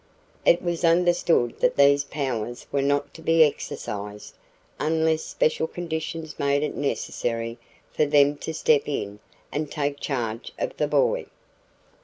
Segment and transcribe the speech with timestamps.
[0.47, 4.33] It was understood that these powers were not to be exercised
[4.79, 7.59] unless special conditions made it necessary
[7.91, 9.19] for them to step in
[9.51, 11.27] and take charge of the boy.